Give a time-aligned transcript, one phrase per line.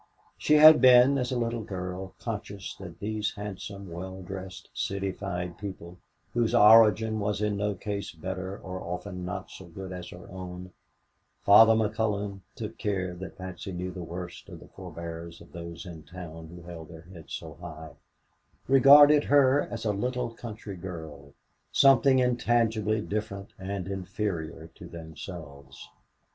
[0.35, 5.99] She had been, as a little girl, conscious that these handsome, well dressed, citified people,
[6.33, 10.71] whose origin was in no case better and often not so good as her own
[11.43, 16.01] Father McCullon took care that Patsy knew the worst of the forebears of those in
[16.01, 17.91] town who held their heads so high
[18.67, 21.35] regarded her as a little country girl,
[21.71, 25.89] something intangibly different and inferior to themselves.